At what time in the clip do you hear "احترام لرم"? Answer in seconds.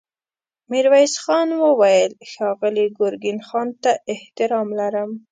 4.13-5.11